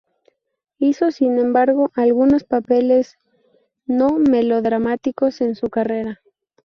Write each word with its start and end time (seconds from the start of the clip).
Hizo, 0.79 1.11
sin 1.11 1.37
embargo, 1.37 1.91
algunos 1.93 2.43
papeles 2.43 3.19
no-melodramáticos 3.85 5.41
en 5.41 5.53
su 5.53 5.69
carrera. 5.69 6.21